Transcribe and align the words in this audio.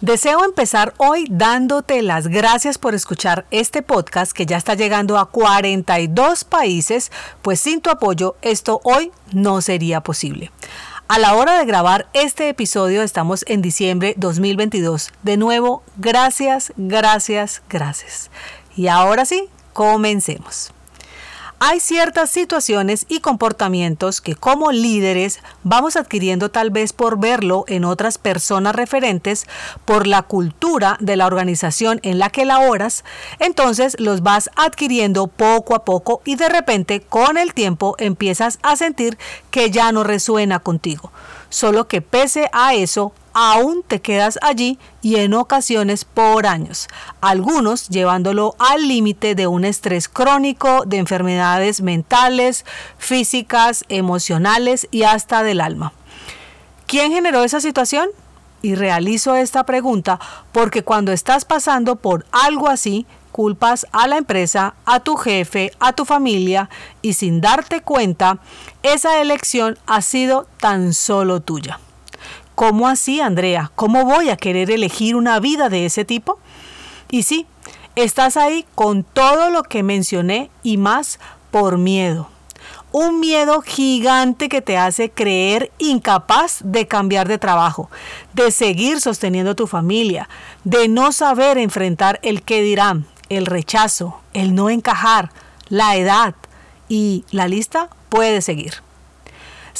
Deseo 0.00 0.46
empezar 0.46 0.94
hoy 0.96 1.26
dándote 1.28 2.00
las 2.00 2.28
gracias 2.28 2.78
por 2.78 2.94
escuchar 2.94 3.44
este 3.50 3.82
podcast 3.82 4.32
que 4.32 4.46
ya 4.46 4.56
está 4.56 4.74
llegando 4.74 5.18
a 5.18 5.26
42 5.26 6.44
países, 6.44 7.12
pues 7.42 7.60
sin 7.60 7.82
tu 7.82 7.90
apoyo 7.90 8.34
esto 8.40 8.80
hoy 8.84 9.12
no 9.32 9.60
sería 9.60 10.00
posible. 10.00 10.52
A 11.06 11.18
la 11.18 11.34
hora 11.34 11.58
de 11.58 11.66
grabar 11.66 12.08
este 12.14 12.48
episodio 12.48 13.02
estamos 13.02 13.44
en 13.46 13.60
diciembre 13.60 14.14
2022. 14.16 15.10
De 15.22 15.36
nuevo, 15.36 15.82
gracias, 15.98 16.72
gracias, 16.78 17.62
gracias. 17.68 18.30
Y 18.74 18.88
ahora 18.88 19.26
sí, 19.26 19.50
comencemos 19.74 20.72
hay 21.62 21.78
ciertas 21.78 22.30
situaciones 22.30 23.04
y 23.10 23.20
comportamientos 23.20 24.22
que 24.22 24.34
como 24.34 24.72
líderes 24.72 25.40
vamos 25.62 25.96
adquiriendo 25.96 26.50
tal 26.50 26.70
vez 26.70 26.94
por 26.94 27.20
verlo 27.20 27.66
en 27.68 27.84
otras 27.84 28.16
personas 28.16 28.74
referentes, 28.74 29.46
por 29.84 30.06
la 30.06 30.22
cultura 30.22 30.96
de 31.00 31.16
la 31.16 31.26
organización 31.26 32.00
en 32.02 32.18
la 32.18 32.30
que 32.30 32.46
laboras, 32.46 33.04
entonces 33.40 33.94
los 34.00 34.22
vas 34.22 34.48
adquiriendo 34.56 35.26
poco 35.26 35.74
a 35.74 35.84
poco 35.84 36.22
y 36.24 36.36
de 36.36 36.48
repente 36.48 37.02
con 37.02 37.36
el 37.36 37.52
tiempo 37.52 37.94
empiezas 37.98 38.58
a 38.62 38.74
sentir 38.76 39.18
que 39.50 39.70
ya 39.70 39.92
no 39.92 40.02
resuena 40.02 40.60
contigo. 40.60 41.12
Solo 41.50 41.88
que 41.88 42.00
pese 42.00 42.48
a 42.54 42.72
eso, 42.72 43.12
aún 43.32 43.82
te 43.86 44.00
quedas 44.00 44.38
allí 44.42 44.78
y 45.02 45.16
en 45.16 45.34
ocasiones 45.34 46.04
por 46.04 46.46
años, 46.46 46.88
algunos 47.20 47.88
llevándolo 47.88 48.54
al 48.58 48.86
límite 48.88 49.34
de 49.34 49.46
un 49.46 49.64
estrés 49.64 50.08
crónico, 50.08 50.84
de 50.86 50.98
enfermedades 50.98 51.80
mentales, 51.80 52.64
físicas, 52.98 53.84
emocionales 53.88 54.88
y 54.90 55.02
hasta 55.04 55.42
del 55.42 55.60
alma. 55.60 55.92
¿Quién 56.86 57.12
generó 57.12 57.44
esa 57.44 57.60
situación? 57.60 58.08
Y 58.62 58.74
realizo 58.74 59.34
esta 59.36 59.64
pregunta 59.64 60.18
porque 60.52 60.82
cuando 60.82 61.12
estás 61.12 61.44
pasando 61.44 61.96
por 61.96 62.26
algo 62.32 62.68
así, 62.68 63.06
culpas 63.30 63.86
a 63.92 64.06
la 64.06 64.18
empresa, 64.18 64.74
a 64.84 65.00
tu 65.00 65.16
jefe, 65.16 65.72
a 65.80 65.92
tu 65.92 66.04
familia 66.04 66.68
y 67.00 67.14
sin 67.14 67.40
darte 67.40 67.80
cuenta, 67.80 68.38
esa 68.82 69.20
elección 69.20 69.78
ha 69.86 70.02
sido 70.02 70.46
tan 70.58 70.92
solo 70.92 71.40
tuya. 71.40 71.78
¿Cómo 72.60 72.88
así, 72.88 73.22
Andrea? 73.22 73.72
¿Cómo 73.74 74.04
voy 74.04 74.28
a 74.28 74.36
querer 74.36 74.70
elegir 74.70 75.16
una 75.16 75.40
vida 75.40 75.70
de 75.70 75.86
ese 75.86 76.04
tipo? 76.04 76.38
Y 77.10 77.22
sí, 77.22 77.46
estás 77.96 78.36
ahí 78.36 78.66
con 78.74 79.02
todo 79.02 79.48
lo 79.48 79.62
que 79.62 79.82
mencioné 79.82 80.50
y 80.62 80.76
más 80.76 81.20
por 81.50 81.78
miedo. 81.78 82.28
Un 82.92 83.18
miedo 83.18 83.62
gigante 83.62 84.50
que 84.50 84.60
te 84.60 84.76
hace 84.76 85.08
creer 85.08 85.72
incapaz 85.78 86.58
de 86.62 86.86
cambiar 86.86 87.28
de 87.28 87.38
trabajo, 87.38 87.88
de 88.34 88.50
seguir 88.50 89.00
sosteniendo 89.00 89.56
tu 89.56 89.66
familia, 89.66 90.28
de 90.62 90.86
no 90.88 91.12
saber 91.12 91.56
enfrentar 91.56 92.20
el 92.22 92.42
qué 92.42 92.60
dirán, 92.60 93.06
el 93.30 93.46
rechazo, 93.46 94.20
el 94.34 94.54
no 94.54 94.68
encajar, 94.68 95.30
la 95.70 95.96
edad 95.96 96.34
y 96.90 97.24
la 97.30 97.48
lista 97.48 97.88
puede 98.10 98.42
seguir. 98.42 98.82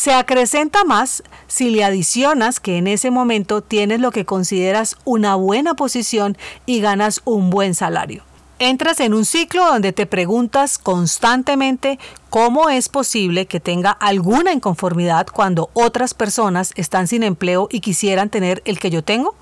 Se 0.00 0.14
acrecenta 0.14 0.82
más 0.84 1.22
si 1.46 1.68
le 1.68 1.84
adicionas 1.84 2.58
que 2.58 2.78
en 2.78 2.86
ese 2.86 3.10
momento 3.10 3.60
tienes 3.60 4.00
lo 4.00 4.12
que 4.12 4.24
consideras 4.24 4.96
una 5.04 5.34
buena 5.34 5.74
posición 5.74 6.38
y 6.64 6.80
ganas 6.80 7.20
un 7.26 7.50
buen 7.50 7.74
salario. 7.74 8.22
Entras 8.58 9.00
en 9.00 9.12
un 9.12 9.26
ciclo 9.26 9.66
donde 9.66 9.92
te 9.92 10.06
preguntas 10.06 10.78
constantemente 10.78 11.98
cómo 12.30 12.70
es 12.70 12.88
posible 12.88 13.44
que 13.44 13.60
tenga 13.60 13.90
alguna 13.90 14.54
inconformidad 14.54 15.26
cuando 15.26 15.68
otras 15.74 16.14
personas 16.14 16.72
están 16.76 17.06
sin 17.06 17.22
empleo 17.22 17.68
y 17.70 17.80
quisieran 17.80 18.30
tener 18.30 18.62
el 18.64 18.78
que 18.78 18.88
yo 18.88 19.04
tengo. 19.04 19.34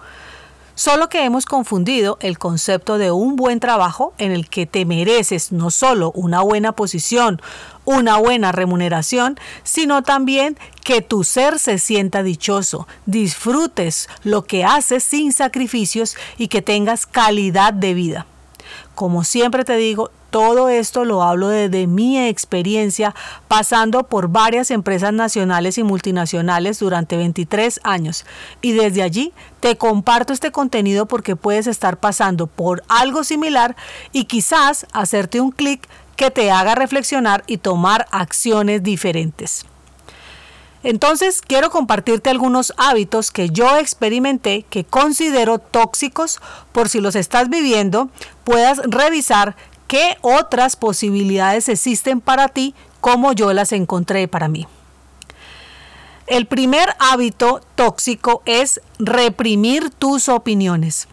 Solo 0.78 1.08
que 1.08 1.24
hemos 1.24 1.44
confundido 1.44 2.18
el 2.20 2.38
concepto 2.38 2.98
de 2.98 3.10
un 3.10 3.34
buen 3.34 3.58
trabajo 3.58 4.14
en 4.16 4.30
el 4.30 4.48
que 4.48 4.64
te 4.64 4.84
mereces 4.84 5.50
no 5.50 5.72
solo 5.72 6.12
una 6.12 6.40
buena 6.42 6.70
posición, 6.70 7.42
una 7.84 8.16
buena 8.18 8.52
remuneración, 8.52 9.40
sino 9.64 10.04
también 10.04 10.56
que 10.84 11.02
tu 11.02 11.24
ser 11.24 11.58
se 11.58 11.78
sienta 11.78 12.22
dichoso, 12.22 12.86
disfrutes 13.06 14.08
lo 14.22 14.44
que 14.44 14.64
haces 14.64 15.02
sin 15.02 15.32
sacrificios 15.32 16.16
y 16.38 16.46
que 16.46 16.62
tengas 16.62 17.06
calidad 17.06 17.72
de 17.72 17.94
vida. 17.94 18.26
Como 18.94 19.24
siempre 19.24 19.64
te 19.64 19.76
digo, 19.76 20.10
todo 20.30 20.68
esto 20.68 21.04
lo 21.04 21.22
hablo 21.22 21.48
desde 21.48 21.86
mi 21.86 22.18
experiencia 22.18 23.14
pasando 23.48 24.04
por 24.04 24.28
varias 24.28 24.70
empresas 24.70 25.12
nacionales 25.12 25.78
y 25.78 25.84
multinacionales 25.84 26.78
durante 26.78 27.16
23 27.16 27.80
años. 27.82 28.26
Y 28.60 28.72
desde 28.72 29.02
allí 29.02 29.32
te 29.60 29.76
comparto 29.76 30.32
este 30.32 30.52
contenido 30.52 31.06
porque 31.06 31.36
puedes 31.36 31.66
estar 31.66 31.98
pasando 31.98 32.46
por 32.46 32.82
algo 32.88 33.24
similar 33.24 33.76
y 34.12 34.24
quizás 34.24 34.86
hacerte 34.92 35.40
un 35.40 35.50
clic 35.50 35.88
que 36.16 36.30
te 36.30 36.50
haga 36.50 36.74
reflexionar 36.74 37.44
y 37.46 37.58
tomar 37.58 38.06
acciones 38.10 38.82
diferentes. 38.82 39.64
Entonces 40.82 41.42
quiero 41.42 41.70
compartirte 41.70 42.30
algunos 42.30 42.72
hábitos 42.76 43.30
que 43.30 43.50
yo 43.50 43.76
experimenté 43.76 44.64
que 44.70 44.84
considero 44.84 45.58
tóxicos 45.58 46.40
por 46.72 46.88
si 46.88 47.00
los 47.00 47.16
estás 47.16 47.48
viviendo, 47.48 48.10
puedas 48.44 48.78
revisar 48.84 49.56
qué 49.88 50.18
otras 50.20 50.76
posibilidades 50.76 51.68
existen 51.68 52.20
para 52.20 52.48
ti 52.48 52.74
como 53.00 53.32
yo 53.32 53.52
las 53.52 53.72
encontré 53.72 54.28
para 54.28 54.48
mí. 54.48 54.66
El 56.26 56.46
primer 56.46 56.94
hábito 56.98 57.62
tóxico 57.74 58.42
es 58.44 58.80
reprimir 58.98 59.90
tus 59.90 60.28
opiniones. 60.28 61.08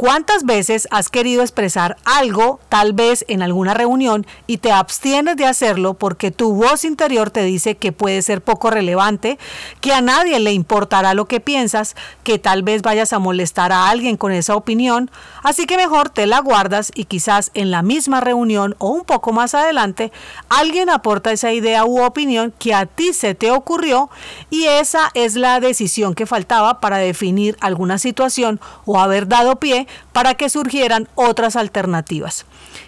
¿Cuántas 0.00 0.44
veces 0.44 0.88
has 0.90 1.10
querido 1.10 1.42
expresar 1.42 1.98
algo, 2.06 2.58
tal 2.70 2.94
vez 2.94 3.22
en 3.28 3.42
alguna 3.42 3.74
reunión, 3.74 4.26
y 4.46 4.56
te 4.56 4.72
abstienes 4.72 5.36
de 5.36 5.44
hacerlo 5.44 5.92
porque 5.92 6.30
tu 6.30 6.54
voz 6.54 6.86
interior 6.86 7.28
te 7.28 7.42
dice 7.42 7.76
que 7.76 7.92
puede 7.92 8.22
ser 8.22 8.40
poco 8.40 8.70
relevante, 8.70 9.38
que 9.82 9.92
a 9.92 10.00
nadie 10.00 10.40
le 10.40 10.54
importará 10.54 11.12
lo 11.12 11.26
que 11.26 11.40
piensas, 11.40 11.96
que 12.24 12.38
tal 12.38 12.62
vez 12.62 12.80
vayas 12.80 13.12
a 13.12 13.18
molestar 13.18 13.72
a 13.72 13.90
alguien 13.90 14.16
con 14.16 14.32
esa 14.32 14.56
opinión, 14.56 15.10
así 15.42 15.66
que 15.66 15.76
mejor 15.76 16.08
te 16.08 16.26
la 16.26 16.40
guardas 16.40 16.92
y 16.94 17.04
quizás 17.04 17.50
en 17.52 17.70
la 17.70 17.82
misma 17.82 18.22
reunión 18.22 18.76
o 18.78 18.88
un 18.88 19.04
poco 19.04 19.32
más 19.32 19.54
adelante 19.54 20.12
alguien 20.48 20.88
aporta 20.88 21.30
esa 21.30 21.52
idea 21.52 21.84
u 21.84 22.02
opinión 22.02 22.54
que 22.58 22.72
a 22.72 22.86
ti 22.86 23.12
se 23.12 23.34
te 23.34 23.50
ocurrió 23.50 24.08
y 24.48 24.64
esa 24.64 25.10
es 25.12 25.36
la 25.36 25.60
decisión 25.60 26.14
que 26.14 26.24
faltaba 26.24 26.80
para 26.80 26.96
definir 26.96 27.58
alguna 27.60 27.98
situación 27.98 28.60
o 28.86 28.98
haber 28.98 29.28
dado 29.28 29.56
pie 29.56 29.88
para 30.12 30.34
que 30.34 30.48
surgieran 30.48 31.08
otras 31.14 31.56
alternativas. 31.56 32.46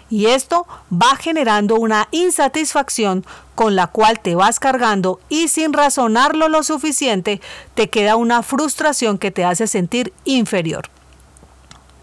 Y 0.09 0.27
esto 0.27 0.67
va 0.91 1.15
generando 1.15 1.75
una 1.75 2.07
insatisfacción 2.11 3.25
con 3.55 3.75
la 3.75 3.87
cual 3.87 4.19
te 4.19 4.35
vas 4.35 4.59
cargando 4.59 5.19
y 5.29 5.47
sin 5.47 5.73
razonarlo 5.73 6.49
lo 6.49 6.63
suficiente 6.63 7.41
te 7.75 7.89
queda 7.89 8.15
una 8.15 8.43
frustración 8.43 9.17
que 9.17 9.31
te 9.31 9.45
hace 9.45 9.67
sentir 9.67 10.13
inferior. 10.25 10.89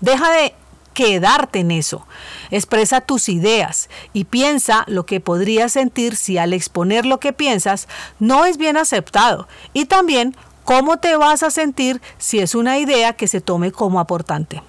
Deja 0.01 0.31
de 0.31 0.55
quedarte 0.95 1.61
en 1.61 1.71
eso. 1.71 2.07
Expresa 2.51 3.01
tus 3.01 3.29
ideas 3.29 3.89
y 4.13 4.25
piensa 4.25 4.85
lo 4.87 5.07
que 5.07 5.21
podrías 5.21 5.73
sentir 5.73 6.17
si 6.17 6.39
al 6.39 6.53
exponer 6.53 7.07
lo 7.07 7.21
que 7.21 7.33
piensas 7.33 7.89
no 8.19 8.45
es 8.45 8.57
bien 8.57 8.77
aceptado 8.77 9.47
y 9.73 9.87
también 9.87 10.37
cómo 10.65 10.99
te 10.99 11.17
vas 11.17 11.43
a 11.43 11.51
sentir 11.51 12.01
si 12.19 12.41
es 12.41 12.55
una 12.55 12.79
idea 12.79 13.13
que 13.13 13.29
se 13.29 13.41
tome 13.41 13.73
como 13.73 14.01
aportante. 14.01 14.63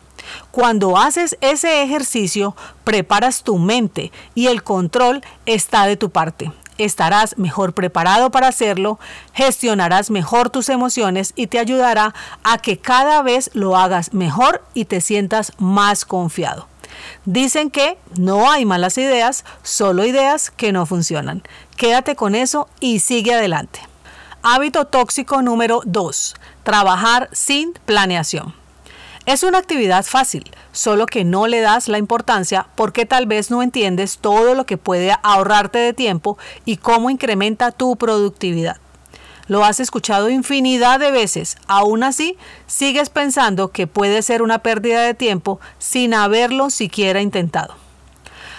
Cuando 0.52 0.98
haces 0.98 1.38
ese 1.42 1.84
ejercicio, 1.84 2.56
preparas 2.84 3.44
tu 3.44 3.58
mente 3.58 4.12
y 4.36 4.48
el 4.48 4.64
control 4.64 5.22
está 5.46 5.86
de 5.86 5.98
tu 5.98 6.10
parte. 6.10 6.52
Estarás 6.78 7.38
mejor 7.38 7.74
preparado 7.74 8.32
para 8.32 8.48
hacerlo, 8.48 9.00
gestionarás 9.34 10.10
mejor 10.10 10.50
tus 10.50 10.70
emociones 10.70 11.34
y 11.36 11.48
te 11.48 11.60
ayudará 11.60 12.16
a 12.44 12.58
que 12.58 12.80
cada 12.80 13.22
vez 13.22 13.52
lo 13.54 13.78
hagas 13.78 14.14
mejor 14.14 14.64
y 14.74 14.86
te 14.86 15.00
sientas 15.00 15.52
más 15.60 16.06
confiado. 16.06 16.68
Dicen 17.26 17.70
que 17.70 17.98
no 18.18 18.50
hay 18.50 18.66
malas 18.66 18.98
ideas, 18.98 19.46
solo 19.64 20.06
ideas 20.06 20.50
que 20.50 20.72
no 20.72 20.86
funcionan. 20.86 21.44
Quédate 21.78 22.16
con 22.16 22.36
eso 22.36 22.68
y 22.80 23.00
sigue 23.00 23.34
adelante. 23.34 23.80
Hábito 24.44 24.86
tóxico 24.86 25.42
número 25.42 25.82
2. 25.86 26.36
Trabajar 26.64 27.30
sin 27.32 27.74
planeación. 27.86 28.61
Es 29.28 29.44
una 29.44 29.60
actividad 29.60 30.04
fácil, 30.04 30.50
solo 30.72 31.06
que 31.06 31.24
no 31.24 31.46
le 31.46 31.62
das 31.62 31.88
la 31.88 32.00
importancia 32.00 32.68
porque 32.74 33.06
tal 33.06 33.28
vez 33.28 33.52
no 33.52 33.62
entiendes 33.62 34.18
todo 34.18 34.56
lo 34.56 34.66
que 34.66 34.78
puede 34.78 35.14
ahorrarte 35.22 35.78
de 35.78 35.94
tiempo 35.94 36.40
y 36.66 36.78
cómo 36.78 37.12
incrementa 37.12 37.72
tu 37.72 37.98
productividad. 37.98 38.78
Lo 39.46 39.64
has 39.64 39.80
escuchado 39.80 40.32
infinidad 40.32 41.00
de 41.00 41.12
veces, 41.12 41.58
aún 41.68 42.04
así 42.04 42.36
sigues 42.66 43.10
pensando 43.12 43.72
que 43.72 43.86
puede 43.86 44.24
ser 44.24 44.42
una 44.42 44.60
pérdida 44.60 45.04
de 45.04 45.14
tiempo 45.14 45.60
sin 45.78 46.16
haberlo 46.16 46.72
siquiera 46.72 47.22
intentado. 47.22 47.76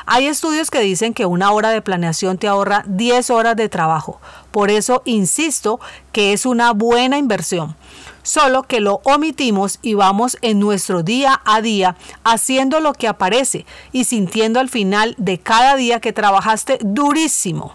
Hay 0.07 0.27
estudios 0.27 0.71
que 0.71 0.81
dicen 0.81 1.15
que 1.15 1.27
una 1.27 1.51
hora 1.53 1.71
de 1.71 1.83
planeación 1.83 2.39
te 2.39 2.49
ahorra 2.49 2.85
10 2.87 3.31
horas 3.31 3.57
de 3.57 3.69
trabajo. 3.69 4.21
Por 4.51 4.71
eso 4.71 5.03
insisto 5.05 5.81
que 6.13 6.33
es 6.33 6.47
una 6.47 6.73
buena 6.73 7.19
inversión. 7.19 7.77
Solo 8.23 8.63
que 8.63 8.81
lo 8.81 9.01
omitimos 9.05 9.79
y 9.83 9.95
vamos 9.95 10.39
en 10.43 10.61
nuestro 10.61 11.03
día 11.03 11.41
a 11.45 11.61
día 11.61 11.97
haciendo 12.23 12.81
lo 12.81 12.93
que 12.93 13.09
aparece 13.09 13.67
y 13.91 14.05
sintiendo 14.05 14.61
al 14.61 14.69
final 14.69 15.15
de 15.19 15.39
cada 15.39 15.75
día 15.77 16.01
que 16.01 16.13
trabajaste 16.13 16.79
durísimo. 16.83 17.75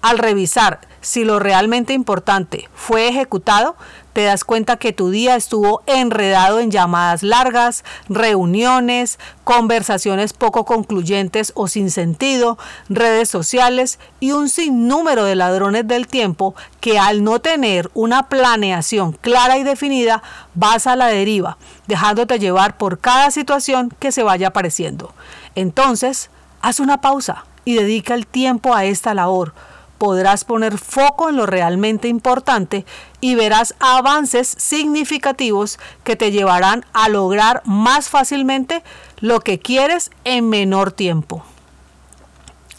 Al 0.00 0.18
revisar 0.18 0.80
si 1.00 1.24
lo 1.24 1.40
realmente 1.40 1.92
importante 1.92 2.68
fue 2.74 3.08
ejecutado, 3.08 3.76
te 4.12 4.24
das 4.24 4.44
cuenta 4.44 4.76
que 4.76 4.92
tu 4.92 5.10
día 5.10 5.36
estuvo 5.36 5.82
enredado 5.86 6.60
en 6.60 6.70
llamadas 6.70 7.22
largas, 7.22 7.84
reuniones, 8.08 9.18
conversaciones 9.44 10.32
poco 10.32 10.64
concluyentes 10.64 11.52
o 11.54 11.68
sin 11.68 11.90
sentido, 11.90 12.58
redes 12.88 13.28
sociales 13.28 13.98
y 14.20 14.32
un 14.32 14.48
sinnúmero 14.48 15.24
de 15.24 15.36
ladrones 15.36 15.86
del 15.86 16.06
tiempo 16.06 16.54
que 16.80 16.98
al 16.98 17.24
no 17.24 17.40
tener 17.40 17.90
una 17.94 18.28
planeación 18.28 19.12
clara 19.12 19.58
y 19.58 19.62
definida 19.62 20.22
vas 20.54 20.86
a 20.86 20.96
la 20.96 21.06
deriva, 21.06 21.56
dejándote 21.86 22.38
llevar 22.38 22.76
por 22.76 22.98
cada 22.98 23.30
situación 23.30 23.92
que 23.98 24.12
se 24.12 24.22
vaya 24.22 24.48
apareciendo. 24.48 25.14
Entonces, 25.54 26.30
haz 26.60 26.80
una 26.80 27.00
pausa 27.00 27.44
y 27.64 27.74
dedica 27.74 28.14
el 28.14 28.26
tiempo 28.26 28.74
a 28.74 28.84
esta 28.84 29.14
labor 29.14 29.54
podrás 30.02 30.42
poner 30.42 30.78
foco 30.78 31.28
en 31.28 31.36
lo 31.36 31.46
realmente 31.46 32.08
importante 32.08 32.84
y 33.20 33.36
verás 33.36 33.76
avances 33.78 34.52
significativos 34.58 35.78
que 36.02 36.16
te 36.16 36.32
llevarán 36.32 36.84
a 36.92 37.08
lograr 37.08 37.62
más 37.66 38.08
fácilmente 38.08 38.82
lo 39.20 39.38
que 39.38 39.60
quieres 39.60 40.10
en 40.24 40.48
menor 40.48 40.90
tiempo. 40.90 41.44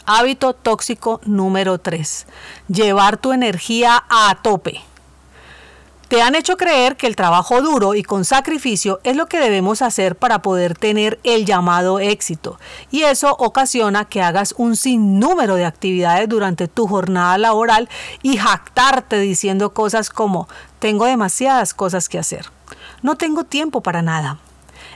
Hábito 0.04 0.52
tóxico 0.52 1.22
número 1.24 1.78
3. 1.78 2.26
Llevar 2.68 3.16
tu 3.16 3.32
energía 3.32 4.04
a 4.10 4.36
tope. 4.42 4.82
Te 6.14 6.22
han 6.22 6.36
hecho 6.36 6.56
creer 6.56 6.96
que 6.96 7.08
el 7.08 7.16
trabajo 7.16 7.60
duro 7.60 7.96
y 7.96 8.04
con 8.04 8.24
sacrificio 8.24 9.00
es 9.02 9.16
lo 9.16 9.26
que 9.26 9.40
debemos 9.40 9.82
hacer 9.82 10.14
para 10.14 10.42
poder 10.42 10.78
tener 10.78 11.18
el 11.24 11.44
llamado 11.44 11.98
éxito. 11.98 12.56
Y 12.92 13.02
eso 13.02 13.34
ocasiona 13.36 14.04
que 14.04 14.22
hagas 14.22 14.54
un 14.56 14.76
sinnúmero 14.76 15.56
de 15.56 15.64
actividades 15.64 16.28
durante 16.28 16.68
tu 16.68 16.86
jornada 16.86 17.36
laboral 17.36 17.88
y 18.22 18.36
jactarte 18.36 19.18
diciendo 19.18 19.74
cosas 19.74 20.08
como 20.08 20.46
tengo 20.78 21.06
demasiadas 21.06 21.74
cosas 21.74 22.08
que 22.08 22.20
hacer. 22.20 22.46
No 23.02 23.16
tengo 23.16 23.42
tiempo 23.42 23.80
para 23.80 24.00
nada. 24.00 24.38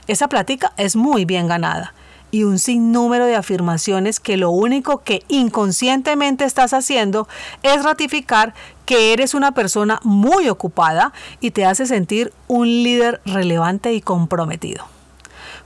Esa 0.07 0.29
plática 0.29 0.71
es 0.77 0.95
muy 0.95 1.25
bien 1.25 1.49
ganada 1.49 1.93
y 2.31 2.43
un 2.43 2.59
sinnúmero 2.59 3.25
de 3.25 3.35
afirmaciones 3.35 4.19
que 4.19 4.37
lo 4.37 4.51
único 4.51 4.99
que 4.99 5.23
inconscientemente 5.27 6.45
estás 6.45 6.73
haciendo 6.73 7.27
es 7.63 7.83
ratificar 7.83 8.53
que 8.85 9.13
eres 9.13 9.33
una 9.33 9.51
persona 9.51 9.99
muy 10.03 10.49
ocupada 10.49 11.13
y 11.39 11.51
te 11.51 11.65
hace 11.65 11.85
sentir 11.85 12.33
un 12.47 12.67
líder 12.67 13.21
relevante 13.25 13.93
y 13.93 14.01
comprometido. 14.01 14.85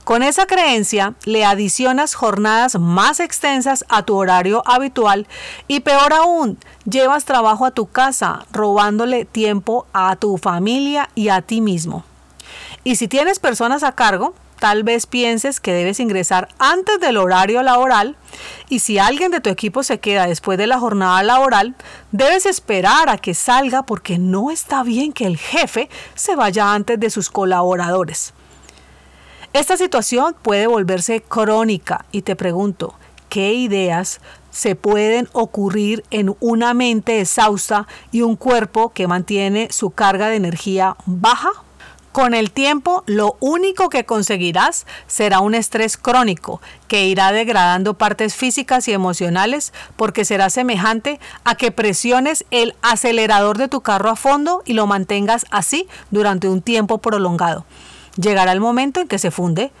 Con 0.04 0.22
esa 0.22 0.44
creencia 0.44 1.14
le 1.24 1.46
adicionas 1.46 2.14
jornadas 2.14 2.78
más 2.78 3.20
extensas 3.20 3.86
a 3.88 4.02
tu 4.02 4.16
horario 4.16 4.62
habitual 4.66 5.26
y 5.66 5.80
peor 5.80 6.12
aún, 6.12 6.58
llevas 6.84 7.24
trabajo 7.24 7.64
a 7.64 7.70
tu 7.70 7.86
casa, 7.86 8.44
robándole 8.52 9.24
tiempo 9.24 9.86
a 9.94 10.16
tu 10.16 10.36
familia 10.36 11.08
y 11.14 11.30
a 11.30 11.40
ti 11.40 11.62
mismo. 11.62 12.04
Y 12.84 12.96
si 12.96 13.08
tienes 13.08 13.38
personas 13.38 13.82
a 13.82 13.92
cargo, 13.92 14.34
tal 14.64 14.82
vez 14.82 15.04
pienses 15.04 15.60
que 15.60 15.74
debes 15.74 16.00
ingresar 16.00 16.48
antes 16.58 16.98
del 16.98 17.18
horario 17.18 17.62
laboral 17.62 18.16
y 18.70 18.78
si 18.78 18.98
alguien 18.98 19.30
de 19.30 19.42
tu 19.42 19.50
equipo 19.50 19.82
se 19.82 20.00
queda 20.00 20.26
después 20.26 20.56
de 20.56 20.66
la 20.66 20.78
jornada 20.78 21.22
laboral, 21.22 21.76
debes 22.12 22.46
esperar 22.46 23.10
a 23.10 23.18
que 23.18 23.34
salga 23.34 23.82
porque 23.82 24.16
no 24.16 24.50
está 24.50 24.82
bien 24.82 25.12
que 25.12 25.26
el 25.26 25.36
jefe 25.36 25.90
se 26.14 26.34
vaya 26.34 26.72
antes 26.72 26.98
de 26.98 27.10
sus 27.10 27.28
colaboradores. 27.28 28.32
Esta 29.52 29.76
situación 29.76 30.34
puede 30.40 30.66
volverse 30.66 31.20
crónica 31.20 32.06
y 32.10 32.22
te 32.22 32.34
pregunto, 32.34 32.94
¿qué 33.28 33.52
ideas 33.52 34.22
se 34.50 34.76
pueden 34.76 35.28
ocurrir 35.34 36.04
en 36.10 36.34
una 36.40 36.72
mente 36.72 37.20
exhausta 37.20 37.86
y 38.12 38.22
un 38.22 38.34
cuerpo 38.34 38.94
que 38.94 39.08
mantiene 39.08 39.68
su 39.70 39.90
carga 39.90 40.28
de 40.28 40.36
energía 40.36 40.96
baja? 41.04 41.50
Con 42.14 42.32
el 42.32 42.52
tiempo, 42.52 43.02
lo 43.06 43.36
único 43.40 43.88
que 43.88 44.04
conseguirás 44.04 44.86
será 45.08 45.40
un 45.40 45.52
estrés 45.52 45.96
crónico 45.96 46.62
que 46.86 47.08
irá 47.08 47.32
degradando 47.32 47.94
partes 47.94 48.36
físicas 48.36 48.86
y 48.86 48.92
emocionales 48.92 49.72
porque 49.96 50.24
será 50.24 50.48
semejante 50.48 51.18
a 51.42 51.56
que 51.56 51.72
presiones 51.72 52.44
el 52.52 52.76
acelerador 52.82 53.58
de 53.58 53.66
tu 53.66 53.80
carro 53.80 54.10
a 54.10 54.14
fondo 54.14 54.62
y 54.64 54.74
lo 54.74 54.86
mantengas 54.86 55.44
así 55.50 55.88
durante 56.12 56.48
un 56.48 56.62
tiempo 56.62 56.98
prolongado. 56.98 57.66
Llegará 58.16 58.52
el 58.52 58.60
momento 58.60 59.00
en 59.00 59.08
que 59.08 59.18
se 59.18 59.32
funde. 59.32 59.72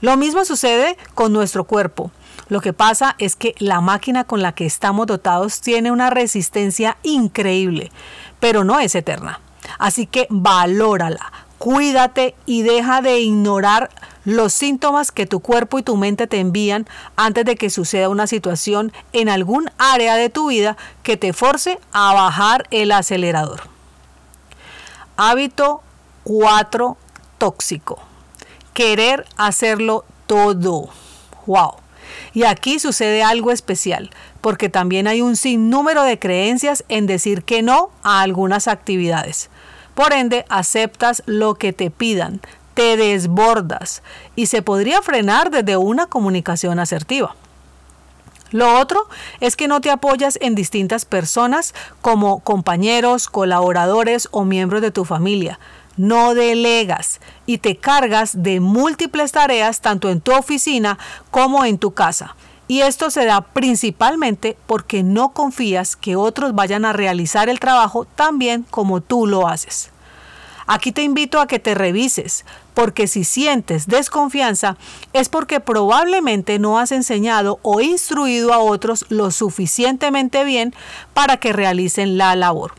Lo 0.00 0.16
mismo 0.16 0.46
sucede 0.46 0.96
con 1.12 1.34
nuestro 1.34 1.64
cuerpo. 1.64 2.10
Lo 2.48 2.62
que 2.62 2.72
pasa 2.72 3.14
es 3.18 3.36
que 3.36 3.54
la 3.58 3.82
máquina 3.82 4.24
con 4.24 4.40
la 4.40 4.52
que 4.52 4.64
estamos 4.64 5.06
dotados 5.06 5.60
tiene 5.60 5.92
una 5.92 6.08
resistencia 6.08 6.96
increíble, 7.02 7.92
pero 8.40 8.64
no 8.64 8.80
es 8.80 8.94
eterna. 8.94 9.40
Así 9.78 10.06
que 10.06 10.26
valórala 10.30 11.43
Cuídate 11.64 12.34
y 12.44 12.60
deja 12.60 13.00
de 13.00 13.20
ignorar 13.20 13.88
los 14.26 14.52
síntomas 14.52 15.10
que 15.10 15.24
tu 15.24 15.40
cuerpo 15.40 15.78
y 15.78 15.82
tu 15.82 15.96
mente 15.96 16.26
te 16.26 16.38
envían 16.38 16.86
antes 17.16 17.46
de 17.46 17.56
que 17.56 17.70
suceda 17.70 18.10
una 18.10 18.26
situación 18.26 18.92
en 19.14 19.30
algún 19.30 19.70
área 19.78 20.16
de 20.16 20.28
tu 20.28 20.48
vida 20.48 20.76
que 21.02 21.16
te 21.16 21.32
force 21.32 21.78
a 21.90 22.12
bajar 22.12 22.66
el 22.70 22.92
acelerador. 22.92 23.62
Hábito 25.16 25.80
4 26.24 26.98
tóxico. 27.38 27.98
Querer 28.74 29.24
hacerlo 29.38 30.04
todo. 30.26 30.90
Wow. 31.46 31.76
Y 32.34 32.44
aquí 32.44 32.78
sucede 32.78 33.22
algo 33.22 33.50
especial, 33.50 34.10
porque 34.42 34.68
también 34.68 35.06
hay 35.06 35.22
un 35.22 35.34
sinnúmero 35.34 36.02
de 36.02 36.18
creencias 36.18 36.84
en 36.90 37.06
decir 37.06 37.42
que 37.42 37.62
no 37.62 37.88
a 38.02 38.20
algunas 38.20 38.68
actividades. 38.68 39.48
Por 39.94 40.12
ende, 40.12 40.44
aceptas 40.48 41.22
lo 41.26 41.54
que 41.54 41.72
te 41.72 41.90
pidan, 41.90 42.40
te 42.74 42.96
desbordas 42.96 44.02
y 44.34 44.46
se 44.46 44.62
podría 44.62 45.02
frenar 45.02 45.50
desde 45.50 45.76
una 45.76 46.06
comunicación 46.06 46.78
asertiva. 46.78 47.36
Lo 48.50 48.78
otro 48.78 49.08
es 49.40 49.56
que 49.56 49.66
no 49.66 49.80
te 49.80 49.90
apoyas 49.90 50.38
en 50.40 50.54
distintas 50.54 51.04
personas 51.04 51.74
como 52.00 52.40
compañeros, 52.40 53.28
colaboradores 53.28 54.28
o 54.30 54.44
miembros 54.44 54.80
de 54.80 54.92
tu 54.92 55.04
familia. 55.04 55.58
No 55.96 56.34
delegas 56.34 57.20
y 57.46 57.58
te 57.58 57.76
cargas 57.76 58.42
de 58.42 58.60
múltiples 58.60 59.32
tareas 59.32 59.80
tanto 59.80 60.08
en 60.08 60.20
tu 60.20 60.32
oficina 60.32 60.98
como 61.30 61.64
en 61.64 61.78
tu 61.78 61.94
casa. 61.94 62.36
Y 62.66 62.80
esto 62.80 63.10
se 63.10 63.26
da 63.26 63.42
principalmente 63.42 64.56
porque 64.66 65.02
no 65.02 65.32
confías 65.32 65.96
que 65.96 66.16
otros 66.16 66.54
vayan 66.54 66.84
a 66.84 66.92
realizar 66.92 67.48
el 67.48 67.60
trabajo 67.60 68.06
tan 68.06 68.38
bien 68.38 68.64
como 68.70 69.00
tú 69.00 69.26
lo 69.26 69.46
haces. 69.46 69.90
Aquí 70.66 70.92
te 70.92 71.02
invito 71.02 71.40
a 71.40 71.46
que 71.46 71.58
te 71.58 71.74
revises, 71.74 72.46
porque 72.72 73.06
si 73.06 73.24
sientes 73.24 73.86
desconfianza 73.86 74.78
es 75.12 75.28
porque 75.28 75.60
probablemente 75.60 76.58
no 76.58 76.78
has 76.78 76.90
enseñado 76.90 77.58
o 77.62 77.82
instruido 77.82 78.52
a 78.54 78.58
otros 78.58 79.04
lo 79.10 79.30
suficientemente 79.30 80.42
bien 80.44 80.74
para 81.12 81.36
que 81.36 81.52
realicen 81.52 82.16
la 82.16 82.34
labor. 82.34 82.72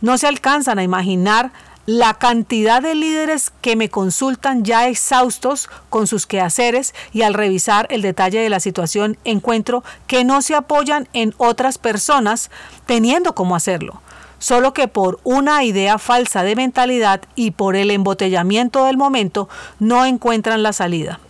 No 0.00 0.18
se 0.18 0.26
alcanzan 0.26 0.80
a 0.80 0.82
imaginar 0.82 1.52
la 1.88 2.12
cantidad 2.12 2.82
de 2.82 2.94
líderes 2.94 3.50
que 3.62 3.74
me 3.74 3.88
consultan 3.88 4.62
ya 4.62 4.88
exhaustos 4.88 5.70
con 5.88 6.06
sus 6.06 6.26
quehaceres 6.26 6.92
y 7.14 7.22
al 7.22 7.32
revisar 7.32 7.86
el 7.88 8.02
detalle 8.02 8.40
de 8.40 8.50
la 8.50 8.60
situación 8.60 9.16
encuentro 9.24 9.82
que 10.06 10.22
no 10.22 10.42
se 10.42 10.54
apoyan 10.54 11.08
en 11.14 11.34
otras 11.38 11.78
personas 11.78 12.50
teniendo 12.84 13.34
cómo 13.34 13.56
hacerlo, 13.56 14.02
solo 14.38 14.74
que 14.74 14.86
por 14.86 15.18
una 15.24 15.64
idea 15.64 15.96
falsa 15.96 16.42
de 16.42 16.56
mentalidad 16.56 17.22
y 17.34 17.52
por 17.52 17.74
el 17.74 17.90
embotellamiento 17.90 18.84
del 18.84 18.98
momento 18.98 19.48
no 19.78 20.04
encuentran 20.04 20.62
la 20.62 20.74
salida. 20.74 21.20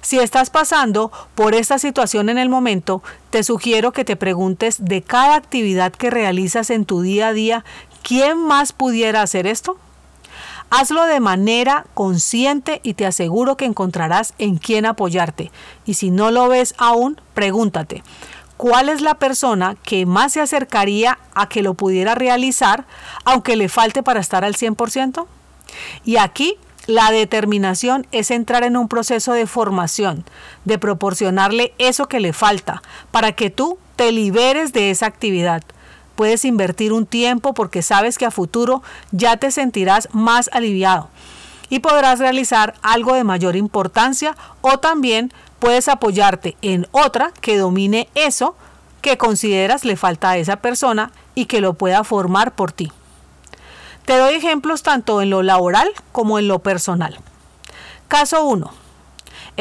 Si 0.00 0.18
estás 0.18 0.48
pasando 0.48 1.12
por 1.34 1.54
esta 1.54 1.78
situación 1.78 2.30
en 2.30 2.38
el 2.38 2.48
momento, 2.48 3.02
te 3.28 3.42
sugiero 3.42 3.92
que 3.92 4.06
te 4.06 4.16
preguntes 4.16 4.82
de 4.82 5.02
cada 5.02 5.34
actividad 5.34 5.92
que 5.92 6.08
realizas 6.08 6.70
en 6.70 6.86
tu 6.86 7.02
día 7.02 7.28
a 7.28 7.32
día, 7.34 7.66
¿quién 8.02 8.38
más 8.38 8.72
pudiera 8.72 9.20
hacer 9.20 9.46
esto? 9.46 9.76
Hazlo 10.70 11.06
de 11.06 11.18
manera 11.18 11.84
consciente 11.94 12.80
y 12.84 12.94
te 12.94 13.04
aseguro 13.04 13.56
que 13.56 13.64
encontrarás 13.64 14.34
en 14.38 14.56
quién 14.56 14.86
apoyarte. 14.86 15.50
Y 15.84 15.94
si 15.94 16.10
no 16.10 16.30
lo 16.30 16.48
ves 16.48 16.74
aún, 16.78 17.20
pregúntate, 17.34 18.04
¿cuál 18.56 18.88
es 18.88 19.00
la 19.00 19.14
persona 19.14 19.76
que 19.82 20.06
más 20.06 20.32
se 20.34 20.40
acercaría 20.40 21.18
a 21.34 21.48
que 21.48 21.62
lo 21.62 21.74
pudiera 21.74 22.14
realizar, 22.14 22.86
aunque 23.24 23.56
le 23.56 23.68
falte 23.68 24.04
para 24.04 24.20
estar 24.20 24.44
al 24.44 24.54
100%? 24.54 25.26
Y 26.04 26.18
aquí 26.18 26.56
la 26.86 27.10
determinación 27.10 28.06
es 28.12 28.30
entrar 28.30 28.62
en 28.64 28.76
un 28.76 28.88
proceso 28.88 29.32
de 29.32 29.46
formación, 29.46 30.24
de 30.64 30.78
proporcionarle 30.78 31.74
eso 31.78 32.06
que 32.06 32.20
le 32.20 32.32
falta, 32.32 32.82
para 33.10 33.32
que 33.32 33.50
tú 33.50 33.78
te 33.96 34.12
liberes 34.12 34.72
de 34.72 34.90
esa 34.90 35.06
actividad. 35.06 35.62
Puedes 36.20 36.44
invertir 36.44 36.92
un 36.92 37.06
tiempo 37.06 37.54
porque 37.54 37.80
sabes 37.80 38.18
que 38.18 38.26
a 38.26 38.30
futuro 38.30 38.82
ya 39.10 39.38
te 39.38 39.50
sentirás 39.50 40.06
más 40.12 40.50
aliviado 40.52 41.08
y 41.70 41.78
podrás 41.78 42.18
realizar 42.18 42.74
algo 42.82 43.14
de 43.14 43.24
mayor 43.24 43.56
importancia 43.56 44.36
o 44.60 44.78
también 44.80 45.32
puedes 45.60 45.88
apoyarte 45.88 46.58
en 46.60 46.86
otra 46.90 47.32
que 47.40 47.56
domine 47.56 48.06
eso 48.14 48.54
que 49.00 49.16
consideras 49.16 49.86
le 49.86 49.96
falta 49.96 50.28
a 50.28 50.36
esa 50.36 50.56
persona 50.56 51.10
y 51.34 51.46
que 51.46 51.62
lo 51.62 51.72
pueda 51.72 52.04
formar 52.04 52.54
por 52.54 52.70
ti. 52.70 52.92
Te 54.04 54.18
doy 54.18 54.34
ejemplos 54.34 54.82
tanto 54.82 55.22
en 55.22 55.30
lo 55.30 55.42
laboral 55.42 55.88
como 56.12 56.38
en 56.38 56.48
lo 56.48 56.58
personal. 56.58 57.18
Caso 58.08 58.44
1. 58.44 58.70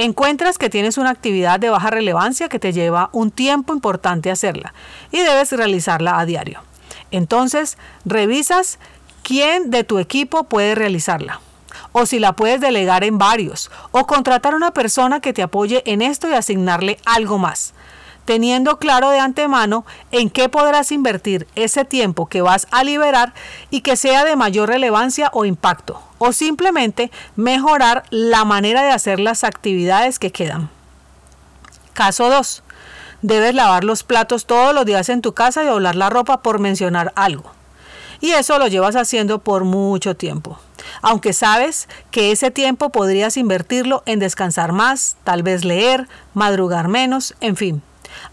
Encuentras 0.01 0.57
que 0.57 0.69
tienes 0.69 0.97
una 0.97 1.09
actividad 1.09 1.59
de 1.59 1.69
baja 1.69 1.89
relevancia 1.89 2.47
que 2.47 2.57
te 2.57 2.71
lleva 2.71 3.09
un 3.11 3.31
tiempo 3.31 3.73
importante 3.73 4.31
hacerla 4.31 4.73
y 5.11 5.17
debes 5.17 5.51
realizarla 5.51 6.19
a 6.19 6.25
diario. 6.25 6.61
Entonces, 7.11 7.77
revisas 8.05 8.79
quién 9.23 9.71
de 9.71 9.83
tu 9.83 9.99
equipo 9.99 10.45
puede 10.45 10.73
realizarla 10.73 11.41
o 11.91 12.05
si 12.05 12.19
la 12.19 12.31
puedes 12.31 12.61
delegar 12.61 13.03
en 13.03 13.17
varios, 13.17 13.69
o 13.91 14.07
contratar 14.07 14.53
a 14.53 14.55
una 14.55 14.71
persona 14.71 15.19
que 15.19 15.33
te 15.33 15.41
apoye 15.41 15.83
en 15.85 16.01
esto 16.01 16.29
y 16.29 16.33
asignarle 16.33 16.97
algo 17.03 17.37
más 17.37 17.73
teniendo 18.29 18.77
claro 18.77 19.09
de 19.09 19.17
antemano 19.17 19.87
en 20.11 20.29
qué 20.29 20.49
podrás 20.49 20.91
invertir 20.91 21.47
ese 21.55 21.83
tiempo 21.83 22.27
que 22.27 22.43
vas 22.43 22.67
a 22.69 22.83
liberar 22.83 23.33
y 23.71 23.81
que 23.81 23.95
sea 23.95 24.23
de 24.23 24.35
mayor 24.35 24.69
relevancia 24.69 25.31
o 25.33 25.45
impacto, 25.45 25.99
o 26.19 26.31
simplemente 26.31 27.09
mejorar 27.35 28.03
la 28.11 28.45
manera 28.45 28.83
de 28.83 28.91
hacer 28.91 29.19
las 29.19 29.43
actividades 29.43 30.19
que 30.19 30.31
quedan. 30.31 30.69
Caso 31.93 32.29
2. 32.29 32.61
Debes 33.23 33.55
lavar 33.55 33.83
los 33.83 34.03
platos 34.03 34.45
todos 34.45 34.75
los 34.75 34.85
días 34.85 35.09
en 35.09 35.23
tu 35.23 35.33
casa 35.33 35.63
y 35.63 35.65
doblar 35.65 35.95
la 35.95 36.11
ropa 36.11 36.43
por 36.43 36.59
mencionar 36.59 37.11
algo. 37.15 37.51
Y 38.21 38.33
eso 38.33 38.59
lo 38.59 38.67
llevas 38.67 38.95
haciendo 38.95 39.39
por 39.39 39.63
mucho 39.63 40.15
tiempo. 40.15 40.59
Aunque 41.01 41.33
sabes 41.33 41.89
que 42.11 42.31
ese 42.31 42.51
tiempo 42.51 42.91
podrías 42.91 43.37
invertirlo 43.37 44.03
en 44.05 44.19
descansar 44.19 44.71
más, 44.71 45.17
tal 45.23 45.41
vez 45.41 45.65
leer, 45.65 46.07
madrugar 46.35 46.89
menos, 46.89 47.33
en 47.41 47.55
fin. 47.55 47.81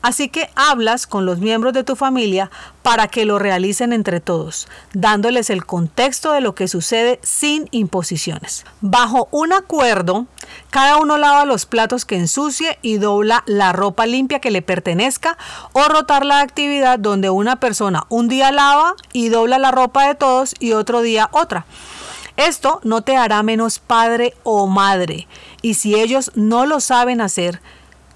Así 0.02 0.28
que 0.28 0.50
hablas 0.54 1.06
con 1.06 1.26
los 1.26 1.38
miembros 1.38 1.72
de 1.72 1.84
tu 1.84 1.96
familia 1.96 2.50
para 2.82 3.08
que 3.08 3.24
lo 3.24 3.38
realicen 3.38 3.92
entre 3.92 4.20
todos, 4.20 4.68
dándoles 4.92 5.50
el 5.50 5.66
contexto 5.66 6.32
de 6.32 6.40
lo 6.40 6.54
que 6.54 6.68
sucede 6.68 7.18
sin 7.22 7.68
imposiciones. 7.72 8.64
Bajo 8.80 9.28
un 9.32 9.52
acuerdo, 9.52 10.26
cada 10.70 10.98
uno 10.98 11.18
lava 11.18 11.44
los 11.44 11.66
platos 11.66 12.04
que 12.04 12.16
ensucie 12.16 12.78
y 12.82 12.98
dobla 12.98 13.42
la 13.46 13.72
ropa 13.72 14.06
limpia 14.06 14.40
que 14.40 14.50
le 14.50 14.62
pertenezca 14.62 15.36
o 15.72 15.84
rotar 15.88 16.24
la 16.24 16.40
actividad 16.40 16.98
donde 16.98 17.30
una 17.30 17.56
persona 17.56 18.04
un 18.08 18.28
día 18.28 18.52
lava 18.52 18.94
y 19.12 19.28
dobla 19.28 19.58
la 19.58 19.70
ropa 19.70 20.06
de 20.06 20.14
todos 20.14 20.54
y 20.60 20.72
otro 20.72 21.02
día 21.02 21.28
otra. 21.32 21.66
Esto 22.36 22.80
no 22.84 23.00
te 23.00 23.16
hará 23.16 23.42
menos 23.42 23.78
padre 23.78 24.34
o 24.42 24.66
madre 24.66 25.26
y 25.62 25.74
si 25.74 25.94
ellos 25.94 26.30
no 26.34 26.66
lo 26.66 26.80
saben 26.80 27.20
hacer, 27.20 27.60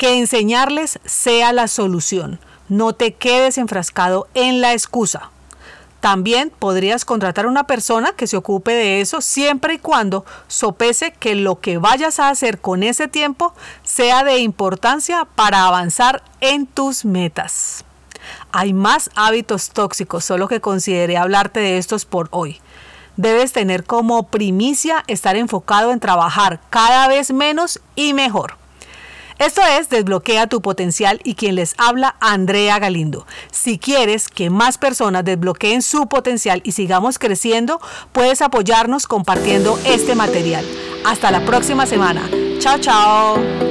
que 0.00 0.18
enseñarles 0.18 0.98
sea 1.04 1.52
la 1.52 1.68
solución. 1.68 2.40
No 2.70 2.94
te 2.94 3.12
quedes 3.12 3.58
enfrascado 3.58 4.28
en 4.32 4.62
la 4.62 4.72
excusa. 4.72 5.30
También 6.00 6.50
podrías 6.58 7.04
contratar 7.04 7.46
una 7.46 7.64
persona 7.64 8.12
que 8.12 8.26
se 8.26 8.38
ocupe 8.38 8.72
de 8.72 9.02
eso 9.02 9.20
siempre 9.20 9.74
y 9.74 9.78
cuando 9.78 10.24
sopese 10.48 11.12
que 11.12 11.34
lo 11.34 11.60
que 11.60 11.76
vayas 11.76 12.18
a 12.18 12.30
hacer 12.30 12.62
con 12.62 12.82
ese 12.82 13.08
tiempo 13.08 13.52
sea 13.82 14.24
de 14.24 14.38
importancia 14.38 15.26
para 15.34 15.66
avanzar 15.66 16.22
en 16.40 16.64
tus 16.64 17.04
metas. 17.04 17.84
Hay 18.52 18.72
más 18.72 19.10
hábitos 19.16 19.68
tóxicos, 19.68 20.24
solo 20.24 20.48
que 20.48 20.62
consideré 20.62 21.18
hablarte 21.18 21.60
de 21.60 21.76
estos 21.76 22.06
por 22.06 22.28
hoy. 22.30 22.58
Debes 23.18 23.52
tener 23.52 23.84
como 23.84 24.28
primicia 24.28 25.04
estar 25.08 25.36
enfocado 25.36 25.92
en 25.92 26.00
trabajar 26.00 26.58
cada 26.70 27.06
vez 27.06 27.34
menos 27.34 27.80
y 27.96 28.14
mejor. 28.14 28.59
Esto 29.40 29.62
es 29.62 29.88
Desbloquea 29.88 30.48
tu 30.48 30.60
potencial 30.60 31.18
y 31.24 31.34
quien 31.34 31.54
les 31.54 31.74
habla, 31.78 32.14
Andrea 32.20 32.78
Galindo. 32.78 33.26
Si 33.50 33.78
quieres 33.78 34.28
que 34.28 34.50
más 34.50 34.76
personas 34.76 35.24
desbloqueen 35.24 35.80
su 35.80 36.08
potencial 36.08 36.60
y 36.62 36.72
sigamos 36.72 37.18
creciendo, 37.18 37.80
puedes 38.12 38.42
apoyarnos 38.42 39.06
compartiendo 39.06 39.78
este 39.86 40.14
material. 40.14 40.66
Hasta 41.06 41.30
la 41.30 41.40
próxima 41.46 41.86
semana. 41.86 42.28
Chao, 42.58 42.78
chao. 42.80 43.69